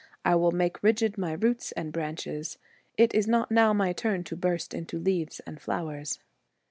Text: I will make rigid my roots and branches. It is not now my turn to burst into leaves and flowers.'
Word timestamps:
I 0.25 0.33
will 0.33 0.49
make 0.49 0.81
rigid 0.81 1.15
my 1.19 1.33
roots 1.33 1.73
and 1.73 1.93
branches. 1.93 2.57
It 2.97 3.13
is 3.13 3.27
not 3.27 3.51
now 3.51 3.71
my 3.71 3.93
turn 3.93 4.23
to 4.23 4.35
burst 4.35 4.73
into 4.73 4.97
leaves 4.97 5.41
and 5.41 5.61
flowers.' 5.61 6.17